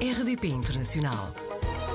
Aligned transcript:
RDP 0.00 0.46
Internacional. 0.46 1.34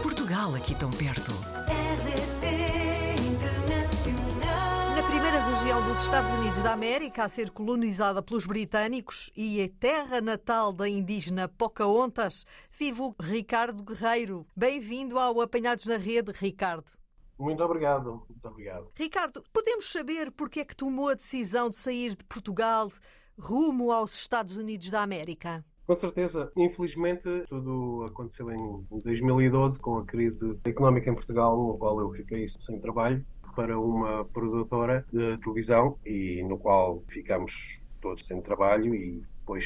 Portugal 0.02 0.54
aqui 0.56 0.76
tão 0.76 0.92
perto. 0.92 1.32
RDP 1.72 3.16
Internacional. 3.32 4.96
Na 4.98 5.04
primeira 5.04 5.40
região 5.42 5.82
dos 5.88 6.04
Estados 6.04 6.30
Unidos 6.38 6.62
da 6.62 6.74
América 6.74 7.24
a 7.24 7.30
ser 7.30 7.50
colonizada 7.52 8.22
pelos 8.22 8.46
britânicos 8.46 9.32
e 9.38 9.62
a 9.62 9.70
terra 9.80 10.20
natal 10.20 10.74
da 10.74 10.90
indígena 10.90 11.48
Pocahontas, 11.48 12.46
vive 12.78 13.02
o 13.04 13.16
Ricardo 13.18 13.82
Guerreiro. 13.82 14.46
Bem-vindo 14.54 15.18
ao 15.18 15.40
Apanhados 15.40 15.86
na 15.86 15.96
Rede, 15.96 16.34
Ricardo. 16.34 16.92
Muito 17.40 17.64
obrigado, 17.64 18.26
muito 18.30 18.46
obrigado. 18.46 18.92
Ricardo, 18.96 19.42
podemos 19.54 19.90
saber 19.90 20.30
porque 20.30 20.60
é 20.60 20.66
que 20.66 20.76
tomou 20.76 21.08
a 21.08 21.14
decisão 21.14 21.70
de 21.70 21.78
sair 21.78 22.18
de 22.18 22.26
Portugal 22.26 22.92
rumo 23.40 23.94
aos 23.94 24.14
Estados 24.14 24.58
Unidos 24.58 24.90
da 24.90 25.02
América? 25.02 25.64
Com 25.86 25.96
certeza, 25.98 26.50
infelizmente, 26.56 27.28
tudo 27.50 28.06
aconteceu 28.10 28.50
em 28.52 28.86
2012 29.04 29.78
com 29.80 29.98
a 29.98 30.06
crise 30.06 30.58
económica 30.64 31.10
em 31.10 31.14
Portugal, 31.14 31.58
no 31.58 31.78
qual 31.78 32.00
eu 32.00 32.10
fiquei 32.12 32.48
sem 32.48 32.80
trabalho 32.80 33.24
para 33.54 33.78
uma 33.78 34.24
produtora 34.26 35.06
de 35.12 35.38
televisão 35.40 35.98
e 36.06 36.42
no 36.44 36.58
qual 36.58 37.04
ficamos 37.10 37.82
todos 38.02 38.26
sem 38.26 38.42
trabalho 38.42 38.96
e 38.96 39.24
depois 39.40 39.66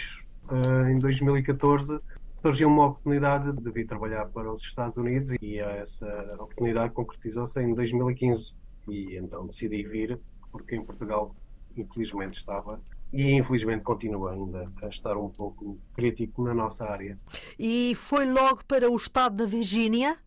eh, 0.49 0.91
em 0.91 0.99
2014 0.99 1.99
surgiu 2.41 2.67
uma 2.67 2.87
oportunidade 2.87 3.51
de 3.51 3.71
vir 3.71 3.87
trabalhar 3.87 4.25
para 4.25 4.51
os 4.51 4.61
Estados 4.61 4.97
Unidos 4.97 5.33
e 5.41 5.59
essa 5.59 6.35
oportunidade 6.39 6.93
concretizou-se 6.93 7.61
em 7.61 7.73
2015 7.73 8.53
e 8.89 9.17
então 9.17 9.47
decidi 9.47 9.83
vir 9.83 10.19
porque 10.51 10.75
em 10.75 10.83
Portugal 10.83 11.35
infelizmente 11.75 12.37
estava 12.37 12.79
e 13.11 13.33
infelizmente 13.33 13.83
continua 13.83 14.31
ainda 14.31 14.71
a 14.81 14.87
estar 14.87 15.17
um 15.17 15.29
pouco 15.29 15.77
crítico 15.93 16.43
na 16.43 16.53
nossa 16.53 16.85
área. 16.85 17.17
E 17.57 17.95
foi 17.95 18.25
logo 18.25 18.63
para 18.65 18.89
o 18.89 18.95
estado 18.95 19.37
da 19.37 19.45
Virgínia? 19.45 20.17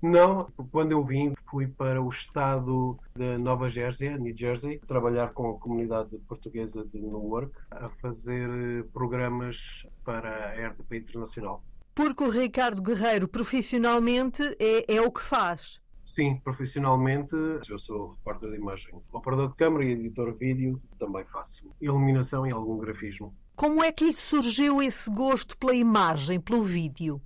Não, 0.00 0.48
quando 0.70 0.92
eu 0.92 1.04
vim 1.04 1.34
fui 1.50 1.66
para 1.66 2.00
o 2.00 2.08
estado 2.08 2.96
de 3.16 3.36
Nova 3.38 3.68
Jersey, 3.68 4.16
New 4.16 4.36
Jersey, 4.36 4.78
trabalhar 4.86 5.32
com 5.32 5.50
a 5.50 5.58
comunidade 5.58 6.16
portuguesa 6.28 6.84
de 6.84 7.00
Newark, 7.00 7.52
a 7.70 7.88
fazer 8.00 8.48
programas 8.92 9.84
para 10.04 10.28
a 10.28 10.68
RTP 10.68 10.92
Internacional. 10.98 11.62
Porque 11.94 12.22
o 12.22 12.30
Ricardo 12.30 12.80
Guerreiro 12.80 13.26
profissionalmente 13.26 14.42
é, 14.60 14.96
é 14.96 15.00
o 15.00 15.10
que 15.10 15.20
faz. 15.20 15.80
Sim, 16.08 16.40
profissionalmente 16.42 17.34
eu 17.68 17.78
sou 17.78 18.12
repórter 18.12 18.50
de 18.50 18.56
imagem, 18.56 18.94
operador 19.12 19.50
de 19.50 19.56
câmara 19.56 19.84
e 19.84 19.90
editor 19.90 20.32
de 20.32 20.38
vídeo, 20.38 20.80
também 20.98 21.22
faço 21.26 21.70
iluminação 21.82 22.46
e 22.46 22.50
algum 22.50 22.78
grafismo. 22.78 23.36
Como 23.54 23.84
é 23.84 23.92
que 23.92 24.10
surgiu 24.14 24.80
esse 24.80 25.10
gosto 25.10 25.54
pela 25.58 25.74
imagem, 25.74 26.40
pelo 26.40 26.62
vídeo? 26.62 27.20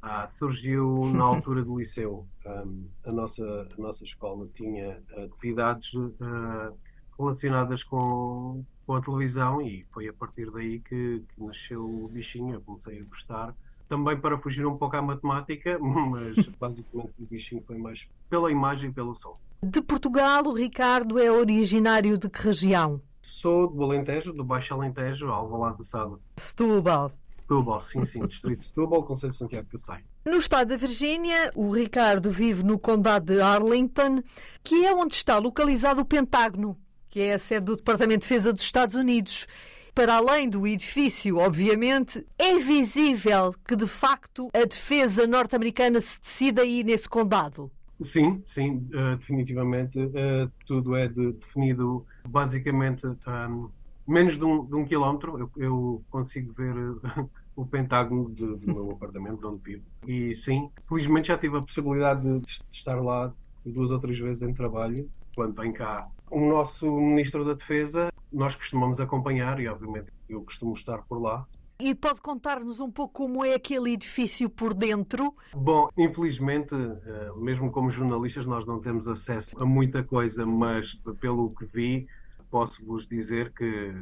Ah, 0.00 0.24
surgiu 0.28 1.00
na 1.12 1.24
altura 1.24 1.64
do 1.64 1.76
liceu. 1.76 2.24
Um, 2.46 2.86
a, 3.04 3.10
nossa, 3.10 3.42
a 3.44 3.82
nossa 3.82 4.04
escola 4.04 4.48
tinha 4.54 5.02
atividades 5.16 5.92
uh, 5.92 6.78
relacionadas 7.18 7.82
com, 7.82 8.64
com 8.86 8.94
a 8.94 9.02
televisão 9.02 9.60
e 9.60 9.84
foi 9.90 10.06
a 10.06 10.12
partir 10.12 10.48
daí 10.52 10.78
que, 10.78 11.24
que 11.28 11.42
nasceu 11.42 11.84
o 11.84 12.06
bichinho. 12.06 12.54
Eu 12.54 12.60
comecei 12.60 13.00
a 13.00 13.04
gostar 13.04 13.52
também 13.92 14.18
para 14.18 14.38
fugir 14.38 14.64
um 14.64 14.78
pouco 14.78 14.96
à 14.96 15.02
matemática, 15.02 15.76
mas 15.78 16.34
basicamente 16.58 17.12
o 17.18 17.26
bichinho 17.26 17.62
foi 17.66 17.76
mais 17.76 18.06
pela 18.30 18.50
imagem 18.50 18.88
e 18.88 18.92
pelo 18.92 19.14
som. 19.14 19.36
De 19.62 19.82
Portugal, 19.82 20.46
o 20.46 20.54
Ricardo 20.54 21.18
é 21.18 21.30
originário 21.30 22.16
de 22.16 22.30
que 22.30 22.42
região? 22.42 23.02
Sou 23.20 23.68
do 23.68 23.82
Alentejo, 23.82 24.32
do 24.32 24.42
Baixo 24.42 24.72
Alentejo, 24.72 25.26
Alvalade 25.26 25.76
do 25.76 25.84
Sado. 25.84 26.18
Setúbal. 26.38 27.12
Setúbal, 27.36 27.82
sim, 27.82 28.06
sim, 28.06 28.26
Distrito 28.26 28.60
de 28.60 28.64
Setúbal, 28.64 29.02
Conselho 29.02 29.32
de 29.32 29.38
Santiago 29.38 29.66
de 29.66 29.72
Cacém. 29.72 30.02
No 30.24 30.38
estado 30.38 30.68
da 30.68 30.76
Virgínia, 30.76 31.50
o 31.54 31.70
Ricardo 31.70 32.30
vive 32.30 32.64
no 32.64 32.78
condado 32.78 33.26
de 33.26 33.42
Arlington, 33.42 34.22
que 34.64 34.86
é 34.86 34.94
onde 34.94 35.12
está 35.12 35.36
localizado 35.38 36.00
o 36.00 36.06
Pentágono, 36.06 36.78
que 37.10 37.20
é 37.20 37.34
a 37.34 37.38
sede 37.38 37.66
do 37.66 37.76
Departamento 37.76 38.22
de 38.22 38.28
Defesa 38.28 38.54
dos 38.54 38.62
Estados 38.62 38.94
Unidos 38.94 39.46
para 39.94 40.16
além 40.16 40.48
do 40.48 40.66
edifício, 40.66 41.38
obviamente, 41.38 42.26
é 42.38 42.58
visível 42.58 43.54
que, 43.66 43.76
de 43.76 43.86
facto, 43.86 44.48
a 44.54 44.64
defesa 44.64 45.26
norte-americana 45.26 46.00
se 46.00 46.20
decide 46.20 46.60
aí 46.60 46.82
nesse 46.82 47.08
condado. 47.08 47.70
Sim, 48.02 48.42
sim, 48.46 48.88
uh, 48.94 49.16
definitivamente. 49.16 49.98
Uh, 49.98 50.50
tudo 50.66 50.96
é 50.96 51.08
de, 51.08 51.32
definido 51.32 52.04
basicamente 52.26 53.06
um, 53.06 53.68
menos 54.06 54.36
de 54.36 54.44
um, 54.44 54.64
de 54.64 54.74
um 54.74 54.84
quilómetro. 54.84 55.38
Eu, 55.38 55.50
eu, 55.56 56.04
consigo 56.10 56.52
ver 56.52 56.74
uh, 56.74 57.30
o 57.54 57.66
pentágono 57.66 58.28
do 58.30 58.58
meu 58.64 58.90
apartamento, 58.92 59.38
de 59.38 59.46
onde 59.46 59.62
vivo. 59.62 59.84
E 60.06 60.34
sim, 60.34 60.70
felizmente 60.88 61.28
já 61.28 61.38
tive 61.38 61.58
a 61.58 61.60
possibilidade 61.60 62.22
de, 62.22 62.40
de 62.40 62.62
estar 62.72 62.96
lá 63.00 63.32
duas 63.64 63.90
ou 63.90 64.00
três 64.00 64.18
vezes 64.18 64.42
em 64.42 64.52
trabalho, 64.52 65.08
quando 65.36 65.54
vem 65.54 65.72
cá 65.72 66.08
o 66.32 66.40
nosso 66.40 66.90
Ministro 66.90 67.44
da 67.44 67.52
Defesa 67.52 68.10
nós 68.32 68.56
costumamos 68.56 68.98
acompanhar 68.98 69.60
e, 69.60 69.68
obviamente, 69.68 70.10
eu 70.28 70.42
costumo 70.42 70.72
estar 70.72 71.02
por 71.02 71.20
lá. 71.20 71.46
E 71.78 71.94
pode 71.94 72.22
contar-nos 72.22 72.80
um 72.80 72.90
pouco 72.90 73.12
como 73.12 73.44
é 73.44 73.54
aquele 73.54 73.92
edifício 73.92 74.48
por 74.48 74.72
dentro? 74.72 75.34
Bom, 75.54 75.88
infelizmente, 75.98 76.74
eh, 76.74 77.30
mesmo 77.36 77.70
como 77.70 77.90
jornalistas, 77.90 78.46
nós 78.46 78.64
não 78.64 78.80
temos 78.80 79.06
acesso 79.06 79.54
a 79.60 79.66
muita 79.66 80.02
coisa, 80.02 80.46
mas 80.46 80.94
pelo 81.20 81.50
que 81.50 81.66
vi, 81.66 82.06
posso 82.50 82.82
vos 82.86 83.06
dizer 83.06 83.52
que 83.52 83.94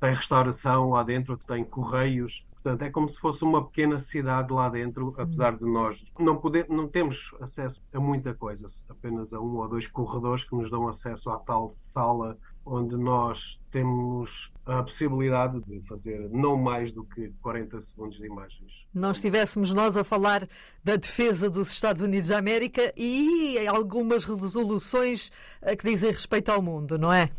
tem 0.00 0.14
restauração 0.14 0.90
lá 0.90 1.02
dentro, 1.02 1.36
tem 1.36 1.64
correios, 1.64 2.46
portanto 2.66 2.82
é 2.82 2.90
como 2.90 3.08
se 3.08 3.16
fosse 3.20 3.44
uma 3.44 3.64
pequena 3.64 3.96
cidade 3.96 4.52
lá 4.52 4.68
dentro, 4.68 5.14
apesar 5.16 5.56
de 5.56 5.64
nós 5.64 6.04
não 6.18 6.36
poder, 6.36 6.68
não 6.68 6.88
temos 6.88 7.32
acesso 7.40 7.80
a 7.94 8.00
muita 8.00 8.34
coisa, 8.34 8.66
apenas 8.88 9.32
a 9.32 9.38
um 9.38 9.58
ou 9.58 9.68
dois 9.68 9.86
corredores 9.86 10.42
que 10.42 10.56
nos 10.56 10.68
dão 10.68 10.88
acesso 10.88 11.30
à 11.30 11.38
tal 11.38 11.70
sala 11.70 12.36
onde 12.66 12.96
nós 12.96 13.60
temos 13.70 14.50
a 14.66 14.82
possibilidade 14.82 15.60
de 15.60 15.80
fazer 15.86 16.28
não 16.32 16.56
mais 16.56 16.90
do 16.90 17.04
que 17.04 17.32
40 17.40 17.80
segundos 17.80 18.16
de 18.16 18.26
imagens. 18.26 18.84
Não 18.92 19.12
estivéssemos 19.12 19.72
nós 19.72 19.96
a 19.96 20.02
falar 20.02 20.48
da 20.82 20.96
defesa 20.96 21.48
dos 21.48 21.70
Estados 21.70 22.02
Unidos 22.02 22.28
da 22.28 22.38
América 22.38 22.92
e 22.96 23.56
algumas 23.68 24.24
resoluções 24.24 25.30
que 25.78 25.88
dizem 25.88 26.10
respeito 26.10 26.50
ao 26.50 26.60
mundo, 26.60 26.98
não 26.98 27.12
é? 27.12 27.30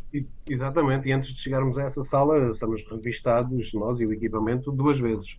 Exatamente, 0.48 1.08
e 1.08 1.12
antes 1.12 1.34
de 1.34 1.40
chegarmos 1.42 1.76
a 1.76 1.82
essa 1.82 2.02
sala, 2.02 2.50
estamos 2.50 2.82
revistados, 2.90 3.72
nós 3.74 4.00
e 4.00 4.06
o 4.06 4.12
equipamento, 4.12 4.72
duas 4.72 4.98
vezes, 4.98 5.36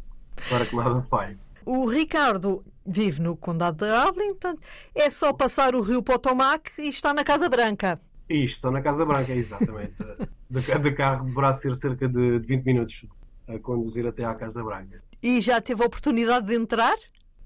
para 0.47 0.65
que 0.65 0.75
nada 0.75 1.01
falhe. 1.09 1.37
O 1.65 1.87
Ricardo 1.87 2.63
vive 2.85 3.21
no 3.21 3.35
Condado 3.35 3.85
de 3.85 3.91
Arlington, 3.91 4.55
é 4.93 5.09
só 5.09 5.33
passar 5.33 5.73
o 5.73 5.81
rio 5.81 6.03
Potomac 6.03 6.71
e 6.77 6.89
está 6.89 7.13
na 7.13 7.23
Casa 7.23 7.49
Branca. 7.49 7.99
Isto, 8.29 8.55
estou 8.55 8.71
na 8.71 8.81
Casa 8.81 9.05
Branca, 9.05 9.33
exatamente. 9.33 9.95
de, 10.49 10.61
de 10.61 10.91
carro 10.91 11.25
deverá 11.25 11.51
ser 11.53 11.75
cerca 11.75 12.07
de 12.07 12.39
20 12.39 12.63
minutos 12.63 13.05
a 13.47 13.57
conduzir 13.57 14.05
até 14.05 14.23
à 14.23 14.35
Casa 14.35 14.63
Branca. 14.63 15.03
E 15.21 15.41
já 15.41 15.59
teve 15.59 15.81
a 15.81 15.87
oportunidade 15.87 16.45
de 16.45 16.55
entrar? 16.55 16.95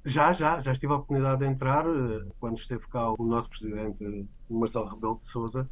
Já, 0.06 0.34
já, 0.34 0.60
já 0.60 0.74
tive 0.74 0.92
a 0.92 0.98
oportunidade 0.98 1.40
de 1.40 1.46
entrar 1.46 1.86
eh, 1.86 2.26
quando 2.38 2.58
esteve 2.58 2.86
cá 2.90 3.14
o 3.18 3.26
nosso 3.26 3.50
presidente 3.50 4.28
Marcelo 4.50 4.90
Rebelo 4.90 5.18
de 5.20 5.26
Souza 5.28 5.70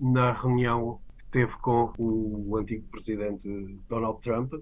na 0.00 0.32
reunião 0.32 1.00
teve 1.34 1.52
com 1.56 1.92
o 1.98 2.56
antigo 2.56 2.86
presidente 2.92 3.48
Donald 3.88 4.22
Trump 4.22 4.54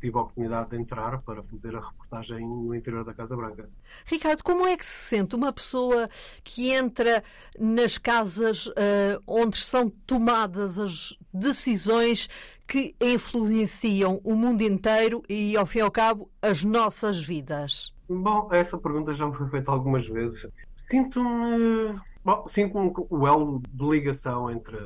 tive 0.00 0.16
a 0.16 0.22
oportunidade 0.22 0.70
de 0.70 0.76
entrar 0.76 1.20
para 1.20 1.42
fazer 1.42 1.76
a 1.76 1.80
reportagem 1.80 2.48
no 2.48 2.74
interior 2.74 3.04
da 3.04 3.12
Casa 3.12 3.36
Branca. 3.36 3.68
Ricardo, 4.06 4.42
como 4.42 4.66
é 4.66 4.74
que 4.74 4.86
se 4.86 5.16
sente 5.16 5.36
uma 5.36 5.52
pessoa 5.52 6.08
que 6.42 6.70
entra 6.70 7.22
nas 7.58 7.98
casas 7.98 8.66
uh, 8.68 9.22
onde 9.26 9.56
são 9.56 9.90
tomadas 10.06 10.78
as 10.78 11.14
decisões 11.32 12.28
que 12.66 12.94
influenciam 13.00 14.18
o 14.24 14.34
mundo 14.34 14.62
inteiro 14.62 15.22
e, 15.28 15.56
ao 15.56 15.66
fim 15.66 15.78
e 15.78 15.82
ao 15.82 15.90
cabo, 15.90 16.30
as 16.40 16.64
nossas 16.64 17.22
vidas? 17.22 17.92
Bom, 18.08 18.48
essa 18.50 18.78
pergunta 18.78 19.12
já 19.12 19.26
me 19.26 19.36
foi 19.36 19.48
feita 19.48 19.70
algumas 19.70 20.06
vezes. 20.06 20.46
Sinto-me. 20.90 21.98
Bom, 22.24 22.46
sinto-me 22.46 22.92
o 23.10 23.26
elo 23.26 23.62
de 23.70 23.84
ligação 23.86 24.50
entre 24.50 24.76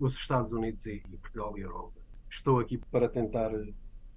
os 0.00 0.14
Estados 0.14 0.52
Unidos 0.52 0.84
e 0.86 1.02
Portugal 1.20 1.56
e 1.56 1.60
Europa. 1.60 2.00
Estou 2.28 2.58
aqui 2.58 2.78
para 2.90 3.08
tentar 3.08 3.50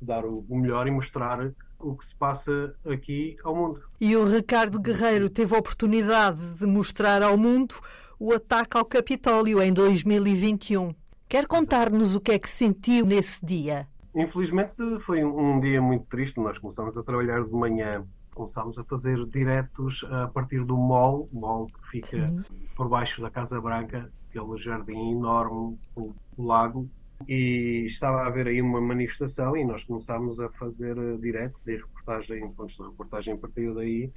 dar 0.01 0.25
o, 0.25 0.45
melhor 0.50 0.88
e 0.88 0.91
mostrar 0.91 1.51
o 1.80 1.95
que 1.95 2.06
se 2.06 2.15
passa 2.15 2.75
aqui 2.85 3.38
ao 3.44 3.56
mundo. 3.56 3.81
E 4.00 4.15
o 4.15 4.25
Ricardo 4.25 4.80
Guerreiro 4.80 5.30
teve 5.30 5.56
a 5.56 5.59
oportunidade 5.59 6.57
de 6.57 6.65
mostrar 6.65 7.21
ao 7.21 7.38
mundo 7.38 7.75
o 8.19 8.33
ataque 8.33 8.77
ao 8.77 8.85
Capitólio 8.85 9.62
em 9.62 9.74
2021. 9.74 10.94
Quer 11.27 11.47
contar-nos 11.47 12.15
o 12.15 12.21
que 12.21 12.31
é 12.31 12.39
que 12.39 12.50
sentiu 12.50 13.06
nesse 13.06 13.44
dia? 13.45 13.88
Infelizmente 14.15 14.74
foi 15.06 15.24
um 15.24 15.59
dia 15.59 15.81
muito 15.81 16.06
triste. 16.06 16.39
Nós 16.39 16.57
começamos 16.57 16.95
a 16.97 17.03
trabalhar 17.03 17.44
de 17.44 17.51
manhã, 17.51 18.06
começámos 18.33 18.77
a 18.77 18.83
fazer 18.83 19.25
diretos 19.27 20.06
a 20.09 20.27
partir 20.27 20.63
do 20.65 20.77
mall, 20.77 21.30
mall 21.31 21.68
que 21.68 21.89
fica 21.89 22.27
Sim. 22.27 22.44
por 22.75 22.89
baixo 22.89 23.21
da 23.21 23.30
Casa 23.30 23.59
Branca, 23.62 24.12
aquele 24.30 24.57
jardim 24.57 25.12
enorme, 25.12 25.77
o 25.95 26.13
lago, 26.38 26.89
e 27.27 27.85
estava 27.85 28.21
a 28.21 28.27
haver 28.27 28.47
aí 28.47 28.62
uma 28.62 28.81
manifestação 28.81 29.56
e 29.56 29.63
nós 29.63 29.83
começámos 29.83 30.39
a 30.39 30.50
fazer 30.50 30.97
eh, 30.97 31.18
diretos 31.18 31.65
e 31.68 31.77
reportagem, 31.77 32.51
pontos 32.51 32.75
de 32.75 32.83
reportagem 32.83 33.33
a 33.33 33.38
partir 33.38 33.74
daí. 33.74 34.12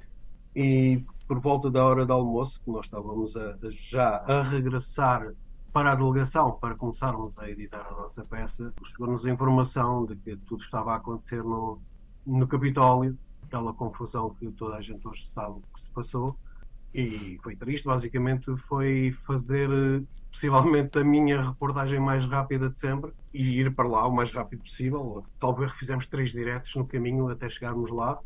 E 0.55 1.03
por 1.27 1.39
volta 1.39 1.69
da 1.69 1.85
hora 1.85 2.05
do 2.05 2.13
almoço, 2.13 2.59
que 2.63 2.71
nós 2.71 2.85
estávamos 2.85 3.37
a, 3.37 3.57
já 3.69 4.17
a 4.27 4.41
regressar 4.41 5.31
para 5.71 5.91
a 5.91 5.95
delegação, 5.95 6.53
para 6.53 6.75
começarmos 6.75 7.37
a 7.37 7.49
editar 7.49 7.85
a 7.87 7.91
nossa 7.91 8.23
peça, 8.23 8.73
chegou-nos 8.87 9.25
a 9.25 9.29
informação 9.29 10.05
de 10.05 10.15
que 10.15 10.35
tudo 10.35 10.63
estava 10.63 10.93
a 10.93 10.95
acontecer 10.95 11.43
no, 11.43 11.79
no 12.25 12.47
Capitólio, 12.47 13.17
aquela 13.47 13.73
confusão 13.73 14.29
que 14.35 14.51
toda 14.51 14.75
a 14.75 14.81
gente 14.81 15.07
hoje 15.07 15.25
sabe 15.25 15.61
que 15.73 15.79
se 15.79 15.89
passou, 15.91 16.37
e 16.93 17.37
foi 17.43 17.55
triste. 17.55 17.85
Basicamente, 17.85 18.55
foi 18.67 19.15
fazer 19.25 19.69
eh, 19.69 20.03
possivelmente 20.31 20.97
a 20.99 21.03
minha 21.03 21.49
reportagem 21.49 21.99
mais 21.99 22.25
rápida 22.25 22.69
de 22.69 22.77
sempre 22.77 23.11
e 23.33 23.59
ir 23.61 23.73
para 23.73 23.87
lá 23.87 24.07
o 24.07 24.13
mais 24.13 24.31
rápido 24.31 24.63
possível. 24.63 25.23
Talvez 25.39 25.71
fizemos 25.73 26.07
três 26.07 26.31
diretos 26.31 26.73
no 26.75 26.85
caminho 26.85 27.29
até 27.29 27.49
chegarmos 27.49 27.91
lá. 27.91 28.19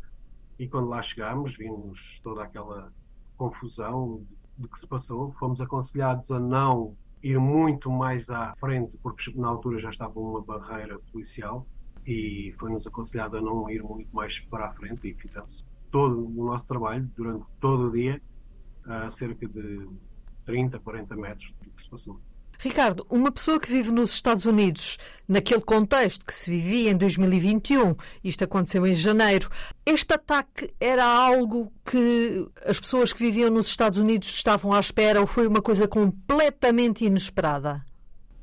E 0.58 0.68
quando 0.68 0.88
lá 0.88 1.02
chegámos, 1.02 1.56
vimos 1.56 2.20
toda 2.22 2.42
aquela 2.42 2.92
confusão 3.36 4.24
do 4.56 4.68
que 4.68 4.78
se 4.78 4.86
passou. 4.86 5.32
Fomos 5.32 5.60
aconselhados 5.60 6.30
a 6.30 6.38
não 6.38 6.96
ir 7.22 7.38
muito 7.38 7.90
mais 7.90 8.28
à 8.30 8.54
frente, 8.56 8.96
porque 9.02 9.32
na 9.34 9.48
altura 9.48 9.78
já 9.80 9.90
estava 9.90 10.18
uma 10.18 10.40
barreira 10.40 10.98
policial 11.12 11.66
e 12.06 12.54
foi-nos 12.58 12.86
aconselhado 12.86 13.36
a 13.36 13.40
não 13.40 13.70
ir 13.70 13.82
muito 13.82 14.14
mais 14.14 14.38
para 14.40 14.66
a 14.66 14.72
frente 14.72 15.08
e 15.08 15.14
fizemos 15.14 15.64
todo 15.90 16.26
o 16.26 16.44
nosso 16.44 16.66
trabalho 16.66 17.08
durante 17.16 17.44
todo 17.60 17.88
o 17.88 17.92
dia 17.92 18.20
a 18.84 19.10
cerca 19.10 19.46
de 19.46 19.88
30, 20.44 20.78
40 20.80 21.16
metros 21.16 21.52
do 21.62 21.70
que 21.70 21.82
se 21.82 21.88
passou. 21.88 22.20
Ricardo, 22.58 23.04
uma 23.10 23.32
pessoa 23.32 23.58
que 23.58 23.68
vive 23.68 23.90
nos 23.90 24.14
Estados 24.14 24.46
Unidos, 24.46 24.96
naquele 25.26 25.60
contexto 25.60 26.24
que 26.24 26.32
se 26.32 26.48
vivia 26.48 26.92
em 26.92 26.96
2021, 26.96 27.96
isto 28.22 28.44
aconteceu 28.44 28.86
em 28.86 28.94
janeiro, 28.94 29.50
este 29.84 30.14
ataque 30.14 30.72
era 30.78 31.04
algo 31.04 31.72
que 31.84 32.48
as 32.64 32.78
pessoas 32.78 33.12
que 33.12 33.18
viviam 33.18 33.50
nos 33.50 33.66
Estados 33.66 33.98
Unidos 33.98 34.28
estavam 34.28 34.72
à 34.72 34.78
espera 34.78 35.20
ou 35.20 35.26
foi 35.26 35.48
uma 35.48 35.60
coisa 35.60 35.88
completamente 35.88 37.04
inesperada? 37.04 37.84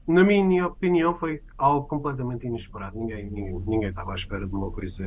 Na 0.09 0.23
minha 0.23 0.65
opinião, 0.65 1.13
foi 1.13 1.43
algo 1.55 1.87
completamente 1.87 2.47
inesperado. 2.47 2.97
Ninguém, 2.97 3.29
ninguém, 3.29 3.59
ninguém 3.59 3.89
estava 3.89 4.13
à 4.13 4.15
espera 4.15 4.47
de 4.47 4.55
uma 4.55 4.71
coisa 4.71 5.05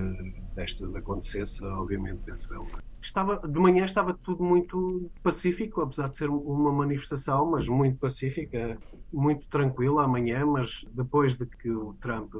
desta 0.54 0.87
de 0.87 0.96
acontecesse, 0.96 1.64
obviamente, 1.64 2.20
penso 2.25 2.54
eu 2.54 2.64
estava, 3.02 3.46
de 3.46 3.58
manhã 3.58 3.84
estava 3.84 4.14
tudo 4.14 4.43
muito 4.43 5.10
pacífico, 5.22 5.81
apesar 5.81 6.08
de 6.08 6.16
ser 6.16 6.31
uma 6.31 6.72
manifestação, 6.72 7.50
mas 7.50 7.66
muito 7.66 7.99
pacífica, 7.99 8.78
muito 9.12 9.46
tranquila 9.49 10.04
amanhã, 10.04 10.46
mas 10.46 10.84
depois 10.93 11.37
de 11.37 11.46
que 11.46 11.70
o 11.70 11.94
Trump 12.00 12.32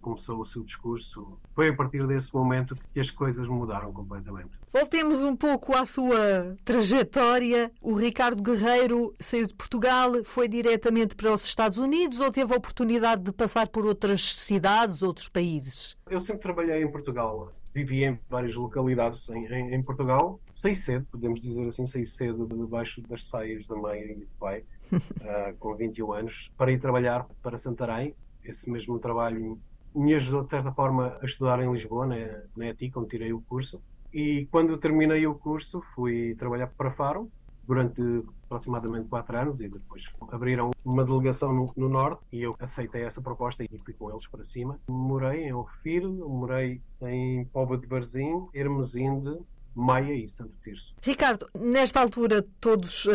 começou 0.00 0.40
o 0.40 0.46
seu 0.46 0.62
discurso, 0.64 1.38
foi 1.54 1.68
a 1.68 1.74
partir 1.74 2.06
desse 2.06 2.34
momento 2.34 2.76
que 2.92 3.00
as 3.00 3.10
coisas 3.10 3.46
mudaram 3.46 3.92
completamente. 3.92 4.50
Voltemos 4.72 5.22
um 5.22 5.36
pouco 5.36 5.74
à 5.74 5.86
sua 5.86 6.56
trajetória. 6.64 7.70
O 7.80 7.94
Ricardo 7.94 8.42
Guerreiro 8.42 9.14
saiu 9.18 9.46
de 9.46 9.54
Portugal, 9.54 10.12
foi 10.24 10.48
diretamente 10.48 11.14
para 11.14 11.32
os 11.32 11.44
Estados 11.44 11.78
Unidos 11.78 12.20
ou 12.20 12.30
teve 12.30 12.52
a 12.52 12.56
oportunidade 12.56 13.22
de 13.22 13.32
passar 13.32 13.68
por 13.68 13.86
outras 13.86 14.36
cidades, 14.36 15.02
outros 15.02 15.28
países? 15.28 15.96
Eu 16.08 16.20
sempre 16.20 16.42
trabalhei 16.42 16.82
em 16.82 16.90
Portugal 16.90 17.52
vivi 17.78 18.04
em 18.04 18.18
várias 18.28 18.54
localidades 18.54 19.28
em, 19.28 19.46
em, 19.46 19.74
em, 19.74 19.82
Portugal. 19.82 20.40
Saí 20.54 20.74
cedo, 20.74 21.06
podemos 21.10 21.40
dizer 21.40 21.66
assim, 21.68 21.86
saí 21.86 22.04
cedo 22.04 22.46
debaixo 22.46 23.00
das 23.02 23.26
saias 23.28 23.66
da 23.66 23.76
mãe 23.76 24.00
e 24.02 24.14
do 24.14 24.26
pai, 24.38 24.64
uh, 24.92 25.56
com 25.58 25.74
21 25.74 26.12
anos, 26.12 26.50
para 26.56 26.72
ir 26.72 26.80
trabalhar 26.80 27.26
para 27.42 27.56
Santarém. 27.56 28.14
Esse 28.44 28.70
mesmo 28.70 28.98
trabalho 28.98 29.58
me 29.94 30.14
ajudou, 30.14 30.42
de 30.42 30.50
certa 30.50 30.72
forma, 30.72 31.16
a 31.20 31.24
estudar 31.24 31.62
em 31.62 31.72
Lisboa, 31.72 32.06
na, 32.06 32.16
na 32.56 32.66
ETI, 32.68 32.92
onde 32.96 33.08
tirei 33.08 33.32
o 33.32 33.40
curso. 33.40 33.80
E 34.12 34.46
quando 34.50 34.78
terminei 34.78 35.26
o 35.26 35.34
curso, 35.34 35.82
fui 35.94 36.34
trabalhar 36.36 36.68
para 36.68 36.90
Faro, 36.90 37.30
durante 37.68 38.24
aproximadamente 38.46 39.08
quatro 39.08 39.36
anos 39.36 39.60
e 39.60 39.68
depois 39.68 40.02
abriram 40.32 40.70
uma 40.82 41.04
delegação 41.04 41.52
no, 41.52 41.70
no, 41.76 41.88
Norte 41.90 42.22
e 42.32 42.40
eu 42.40 42.56
aceitei 42.58 43.02
essa 43.02 43.20
proposta 43.20 43.62
e 43.62 43.68
fui 43.84 43.92
com 43.92 44.10
eles 44.10 44.26
para 44.26 44.42
cima. 44.42 44.80
Morei 44.88 45.44
em 45.44 45.52
Ofir, 45.52 46.08
morei 46.08 46.80
em 47.02 47.44
Póvoa 47.44 47.76
de 47.76 47.86
Varzim, 47.86 48.48
Hermesinde, 48.54 49.38
Maia 49.74 50.14
e 50.14 50.26
Santo 50.30 50.52
Tirso. 50.64 50.94
Ricardo, 51.02 51.46
nesta 51.54 52.00
altura 52.00 52.42
todos 52.58 53.04
uh, 53.04 53.10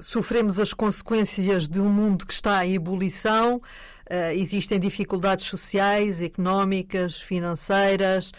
sofremos 0.00 0.58
as 0.58 0.72
consequências 0.72 1.68
de 1.68 1.78
um 1.78 1.90
mundo 1.90 2.26
que 2.26 2.32
está 2.32 2.64
em 2.64 2.74
ebulição, 2.74 3.56
uh, 3.56 4.32
existem 4.32 4.80
dificuldades 4.80 5.44
sociais, 5.44 6.22
económicas, 6.22 7.20
financeiras. 7.20 8.32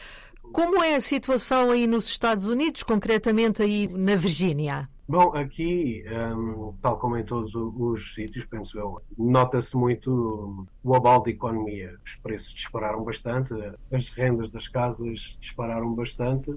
Como 0.51 0.83
é 0.83 0.95
a 0.95 1.01
situação 1.01 1.69
aí 1.69 1.85
nos 1.85 2.07
Estados 2.07 2.45
Unidos, 2.45 2.81
concretamente 2.81 3.61
aí 3.61 3.87
na 3.87 4.15
Virgínia? 4.15 4.89
Bom, 5.07 5.35
aqui, 5.35 6.03
um, 6.07 6.77
tal 6.81 6.97
como 6.97 7.17
em 7.17 7.25
todos 7.25 7.53
os 7.55 8.13
sítios, 8.13 8.45
penso 8.45 8.79
eu, 8.79 9.01
nota-se 9.17 9.75
muito 9.75 10.65
o 10.81 10.95
abalo 10.95 11.23
de 11.23 11.31
economia. 11.31 11.99
Os 12.05 12.15
preços 12.17 12.53
dispararam 12.53 13.03
bastante, 13.03 13.53
as 13.91 14.09
rendas 14.11 14.49
das 14.49 14.67
casas 14.69 15.37
dispararam 15.41 15.93
bastante 15.93 16.51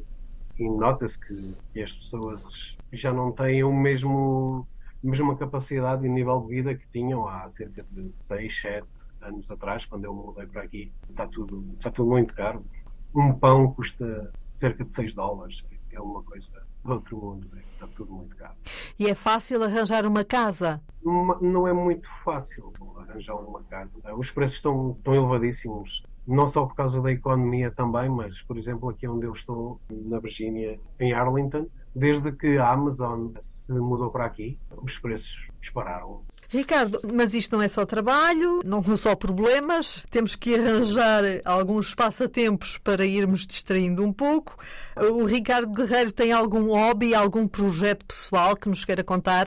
e 0.58 0.68
nota-se 0.68 1.18
que, 1.18 1.56
que 1.72 1.82
as 1.82 1.92
pessoas 1.92 2.42
já 2.92 3.12
não 3.12 3.32
têm 3.32 3.64
o 3.64 3.72
mesmo 3.72 4.68
mesma 5.02 5.36
capacidade 5.36 6.06
e 6.06 6.08
nível 6.08 6.40
de 6.42 6.48
vida 6.48 6.74
que 6.76 6.88
tinham 6.90 7.26
há 7.28 7.48
cerca 7.48 7.84
de 7.90 8.12
6, 8.28 8.60
7 8.60 8.88
anos 9.22 9.50
atrás, 9.50 9.84
quando 9.86 10.04
eu 10.04 10.14
mudei 10.14 10.46
para 10.46 10.62
aqui. 10.62 10.92
Está 11.08 11.26
tudo, 11.28 11.74
está 11.78 11.90
tudo 11.90 12.10
muito 12.10 12.34
caro. 12.34 12.64
Um 13.14 13.38
pão 13.38 13.72
custa 13.74 14.34
cerca 14.56 14.84
de 14.84 14.92
6 14.92 15.14
dólares. 15.14 15.62
É 15.96 16.00
uma 16.00 16.22
coisa 16.22 16.48
outro 16.84 17.16
mundo. 17.16 17.48
Né? 17.52 17.62
Está 17.72 17.86
tudo 17.88 18.12
muito 18.12 18.36
caro. 18.36 18.54
E 18.98 19.06
é 19.06 19.14
fácil 19.14 19.62
arranjar 19.62 20.06
uma 20.06 20.24
casa? 20.24 20.80
Uma, 21.02 21.38
não 21.40 21.66
é 21.66 21.72
muito 21.72 22.08
fácil 22.24 22.72
arranjar 22.98 23.34
uma 23.36 23.62
casa. 23.64 23.90
Os 24.16 24.30
preços 24.30 24.56
estão, 24.56 24.94
estão 24.98 25.14
elevadíssimos. 25.14 26.02
Não 26.26 26.46
só 26.46 26.66
por 26.66 26.74
causa 26.74 27.00
da 27.00 27.12
economia 27.12 27.70
também, 27.70 28.08
mas, 28.08 28.42
por 28.42 28.58
exemplo, 28.58 28.88
aqui 28.88 29.06
onde 29.06 29.26
eu 29.26 29.32
estou, 29.32 29.80
na 29.88 30.18
Virgínia, 30.18 30.78
em 30.98 31.12
Arlington, 31.12 31.68
desde 31.94 32.32
que 32.32 32.58
a 32.58 32.72
Amazon 32.72 33.30
se 33.40 33.72
mudou 33.72 34.10
para 34.10 34.26
aqui, 34.26 34.58
os 34.82 34.98
preços 34.98 35.48
dispararam. 35.60 36.22
Ricardo, 36.48 37.00
mas 37.12 37.34
isto 37.34 37.56
não 37.56 37.62
é 37.62 37.68
só 37.68 37.84
trabalho, 37.84 38.60
não 38.64 38.82
são 38.82 38.96
só 38.96 39.16
problemas, 39.16 40.04
temos 40.10 40.36
que 40.36 40.54
arranjar 40.54 41.22
alguns 41.44 41.94
passatempos 41.94 42.78
para 42.78 43.04
irmos 43.04 43.46
distraindo 43.46 44.04
um 44.04 44.12
pouco. 44.12 44.56
O 44.96 45.24
Ricardo 45.24 45.72
Guerreiro 45.72 46.12
tem 46.12 46.32
algum 46.32 46.68
hobby, 46.70 47.14
algum 47.14 47.48
projeto 47.48 48.04
pessoal 48.06 48.56
que 48.56 48.68
nos 48.68 48.84
queira 48.84 49.02
contar? 49.02 49.46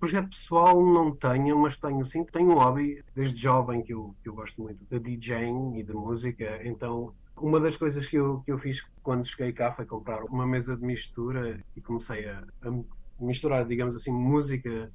Projeto 0.00 0.30
pessoal 0.30 0.80
não 0.82 1.14
tenho, 1.14 1.58
mas 1.58 1.76
tenho 1.76 2.06
sim, 2.06 2.24
tenho 2.24 2.50
um 2.50 2.54
hobby 2.54 3.02
desde 3.14 3.40
jovem 3.40 3.82
que 3.82 3.92
eu, 3.92 4.14
que 4.22 4.28
eu 4.28 4.34
gosto 4.34 4.62
muito 4.62 4.78
de 4.88 4.98
DJing 4.98 5.76
e 5.76 5.82
de 5.82 5.92
música, 5.92 6.60
então 6.64 7.12
uma 7.36 7.60
das 7.60 7.76
coisas 7.76 8.06
que 8.06 8.16
eu, 8.16 8.40
que 8.44 8.52
eu 8.52 8.58
fiz 8.58 8.82
quando 9.02 9.26
cheguei 9.26 9.52
cá 9.52 9.72
foi 9.72 9.84
comprar 9.84 10.24
uma 10.24 10.46
mesa 10.46 10.76
de 10.76 10.84
mistura 10.84 11.60
e 11.76 11.80
comecei 11.80 12.28
a, 12.28 12.42
a 12.62 12.70
misturar, 13.20 13.64
digamos 13.64 13.96
assim, 13.96 14.12
música 14.12 14.90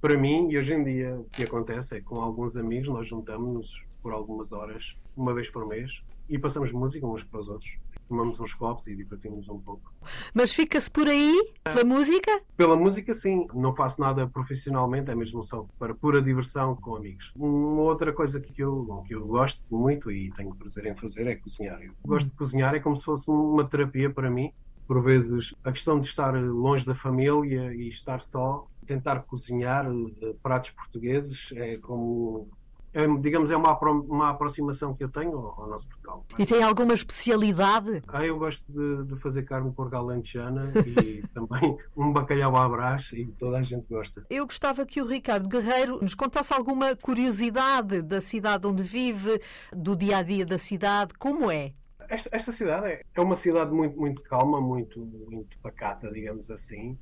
para 0.00 0.16
mim, 0.16 0.48
e 0.50 0.58
hoje 0.58 0.74
em 0.74 0.84
dia, 0.84 1.16
o 1.16 1.24
que 1.24 1.44
acontece 1.44 1.96
é 1.96 1.98
que 1.98 2.04
com 2.04 2.20
alguns 2.20 2.56
amigos 2.56 2.88
nós 2.88 3.08
juntamos-nos 3.08 3.84
por 4.02 4.12
algumas 4.12 4.52
horas, 4.52 4.96
uma 5.16 5.34
vez 5.34 5.48
por 5.48 5.66
mês, 5.66 6.02
e 6.28 6.38
passamos 6.38 6.72
música 6.72 7.06
uns 7.06 7.24
para 7.24 7.40
os 7.40 7.48
outros. 7.48 7.78
Tomamos 8.08 8.38
uns 8.38 8.54
copos 8.54 8.86
e 8.86 8.94
divertimos 8.94 9.48
um 9.48 9.58
pouco. 9.58 9.92
Mas 10.32 10.52
fica-se 10.52 10.88
por 10.88 11.08
aí, 11.08 11.34
pela 11.64 11.84
música? 11.84 12.40
Pela 12.56 12.76
música, 12.76 13.12
sim. 13.12 13.48
Não 13.52 13.74
faço 13.74 14.00
nada 14.00 14.28
profissionalmente, 14.28 15.10
é 15.10 15.14
mesmo 15.14 15.42
só 15.42 15.66
para 15.76 15.92
pura 15.92 16.22
diversão 16.22 16.76
com 16.76 16.94
amigos. 16.94 17.32
Uma 17.34 17.82
outra 17.82 18.12
coisa 18.12 18.38
que 18.38 18.62
eu, 18.62 19.02
que 19.08 19.14
eu 19.14 19.26
gosto 19.26 19.60
muito 19.68 20.10
e 20.12 20.30
tenho 20.36 20.54
prazer 20.54 20.86
em 20.86 20.94
fazer 20.94 21.26
é 21.26 21.34
cozinhar. 21.34 21.82
Eu 21.82 21.94
gosto 22.04 22.28
de 22.28 22.36
cozinhar, 22.36 22.76
é 22.76 22.80
como 22.80 22.96
se 22.96 23.04
fosse 23.04 23.28
uma 23.28 23.64
terapia 23.64 24.08
para 24.08 24.30
mim. 24.30 24.52
Por 24.86 25.02
vezes, 25.02 25.52
a 25.64 25.72
questão 25.72 25.98
de 25.98 26.06
estar 26.06 26.32
longe 26.32 26.86
da 26.86 26.94
família 26.94 27.74
e 27.74 27.88
estar 27.88 28.22
só 28.22 28.68
tentar 28.86 29.20
cozinhar 29.22 29.90
uh, 29.90 30.34
pratos 30.42 30.70
portugueses 30.70 31.50
é 31.54 31.76
como 31.78 32.48
é, 32.96 33.06
digamos, 33.18 33.50
é 33.50 33.56
uma, 33.56 33.78
uma 33.78 34.30
aproximação 34.30 34.94
que 34.94 35.04
eu 35.04 35.10
tenho 35.10 35.36
ao, 35.36 35.60
ao, 35.60 35.68
nosso 35.68 35.86
Portugal. 35.86 36.24
E 36.38 36.46
tem 36.46 36.62
alguma 36.62 36.94
especialidade? 36.94 38.02
Ah, 38.08 38.24
eu 38.24 38.38
gosto 38.38 38.64
de, 38.66 39.04
de 39.04 39.20
fazer 39.20 39.42
carne 39.42 39.70
porca 39.70 39.98
alentejana 39.98 40.72
e 40.74 41.20
também 41.34 41.76
um 41.94 42.10
bacalhau 42.10 42.56
à 42.56 42.66
brás 42.66 43.10
e 43.12 43.26
toda 43.38 43.58
a 43.58 43.62
gente 43.62 43.86
gosta. 43.86 44.24
Eu 44.30 44.46
gostava 44.46 44.86
que 44.86 45.02
o 45.02 45.06
Ricardo 45.06 45.46
Guerreiro 45.46 46.00
nos 46.00 46.14
contasse 46.14 46.54
alguma 46.54 46.96
curiosidade 46.96 48.00
da 48.00 48.22
cidade 48.22 48.66
onde 48.66 48.82
vive, 48.82 49.42
do 49.70 49.94
dia 49.94 50.16
a 50.16 50.22
dia 50.22 50.46
da 50.46 50.56
cidade, 50.56 51.12
como 51.18 51.50
é? 51.50 51.74
Esta, 52.08 52.30
esta 52.32 52.50
cidade 52.50 52.86
é, 52.86 53.02
é 53.14 53.20
uma 53.20 53.36
cidade 53.36 53.72
muito, 53.72 54.00
muito 54.00 54.22
calma, 54.22 54.58
muito, 54.58 55.00
muito 55.28 55.58
pacata, 55.58 56.10
digamos 56.10 56.50
assim 56.50 56.96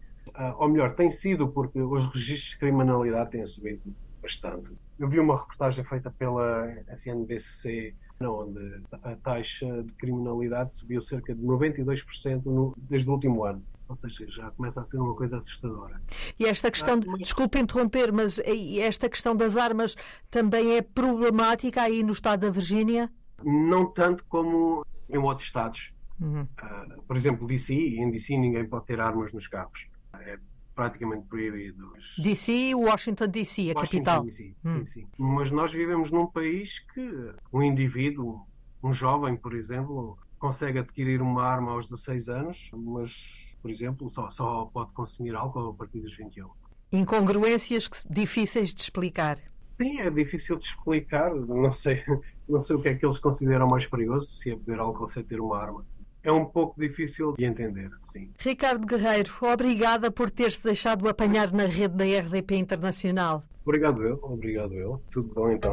ou 0.58 0.68
melhor, 0.68 0.94
tem 0.94 1.10
sido 1.10 1.48
porque 1.48 1.80
os 1.80 2.04
registros 2.12 2.50
de 2.50 2.58
criminalidade 2.58 3.30
têm 3.30 3.46
subido 3.46 3.94
bastante. 4.20 4.72
Eu 4.98 5.08
vi 5.08 5.20
uma 5.20 5.36
reportagem 5.36 5.84
feita 5.84 6.10
pela 6.10 6.66
FNBC, 6.88 7.94
onde 8.20 8.82
a 9.02 9.14
taxa 9.16 9.82
de 9.82 9.92
criminalidade 9.92 10.72
subiu 10.72 11.02
cerca 11.02 11.34
de 11.34 11.42
92% 11.42 12.44
no, 12.46 12.74
desde 12.78 13.08
o 13.08 13.12
último 13.12 13.44
ano. 13.44 13.62
Ou 13.86 13.94
seja, 13.94 14.26
já 14.28 14.50
começa 14.52 14.80
a 14.80 14.84
ser 14.84 14.96
uma 14.96 15.14
coisa 15.14 15.36
assustadora. 15.36 16.00
E 16.38 16.46
esta 16.46 16.70
questão, 16.70 16.98
de, 16.98 17.06
desculpe 17.18 17.58
interromper, 17.58 18.10
mas 18.12 18.40
esta 18.78 19.10
questão 19.10 19.36
das 19.36 19.58
armas 19.58 19.94
também 20.30 20.76
é 20.76 20.82
problemática 20.82 21.82
aí 21.82 22.02
no 22.02 22.12
estado 22.12 22.40
da 22.40 22.50
Virgínia? 22.50 23.12
Não 23.42 23.84
tanto 23.86 24.24
como 24.26 24.86
em 25.08 25.18
outros 25.18 25.46
estados. 25.46 25.92
Uhum. 26.18 26.42
Uh, 26.42 27.02
por 27.02 27.16
exemplo, 27.16 27.46
DC, 27.46 27.74
em 27.74 28.10
DC 28.10 28.38
ninguém 28.38 28.66
pode 28.66 28.86
ter 28.86 29.00
armas 29.00 29.32
nos 29.34 29.46
carros. 29.48 29.86
É 30.24 30.38
praticamente 30.74 31.26
proibido. 31.26 31.92
DC, 32.18 32.74
Washington 32.74 33.28
DC, 33.28 33.62
a 33.62 33.64
Washington, 33.64 33.80
capital. 33.80 34.24
DC, 34.24 34.54
hum. 34.64 34.84
sim, 34.84 34.86
sim. 34.86 35.06
Mas 35.16 35.50
nós 35.50 35.72
vivemos 35.72 36.10
num 36.10 36.26
país 36.26 36.80
que 36.92 37.32
um 37.52 37.62
indivíduo, 37.62 38.40
um 38.82 38.92
jovem, 38.92 39.36
por 39.36 39.54
exemplo, 39.54 40.18
consegue 40.38 40.78
adquirir 40.78 41.22
uma 41.22 41.42
arma 41.42 41.72
aos 41.72 41.88
16 41.88 42.28
anos, 42.28 42.70
mas, 42.72 43.56
por 43.62 43.70
exemplo, 43.70 44.10
só, 44.10 44.28
só 44.30 44.66
pode 44.66 44.92
consumir 44.92 45.34
álcool 45.34 45.70
a 45.70 45.74
partir 45.74 46.00
dos 46.00 46.16
21. 46.16 46.48
Incongruências 46.92 47.88
difíceis 48.10 48.74
de 48.74 48.80
explicar. 48.80 49.38
Sim, 49.76 50.00
é 50.00 50.10
difícil 50.10 50.56
de 50.56 50.66
explicar. 50.66 51.34
Não 51.34 51.72
sei, 51.72 52.02
não 52.48 52.60
sei 52.60 52.76
o 52.76 52.82
que 52.82 52.88
é 52.88 52.94
que 52.94 53.04
eles 53.04 53.18
consideram 53.18 53.66
mais 53.66 53.86
perigoso, 53.86 54.26
se 54.26 54.50
é 54.50 54.56
beber 54.56 54.80
álcool 54.80 55.08
sem 55.08 55.24
ter 55.24 55.40
uma 55.40 55.58
arma 55.58 55.84
é 56.24 56.32
um 56.32 56.46
pouco 56.46 56.80
difícil 56.80 57.34
de 57.38 57.44
entender, 57.44 57.90
sim. 58.10 58.32
Ricardo 58.38 58.86
Guerreiro, 58.86 59.30
obrigada 59.42 60.10
por 60.10 60.30
ter-se 60.30 60.64
deixado 60.64 61.06
apanhar 61.08 61.52
na 61.52 61.66
rede 61.66 61.94
da 61.94 62.04
RDP 62.04 62.56
Internacional. 62.56 63.44
Obrigado 63.64 64.02
eu, 64.02 64.18
obrigado 64.22 64.74
eu. 64.74 65.00
Tudo 65.10 65.32
bom 65.34 65.50
então? 65.50 65.72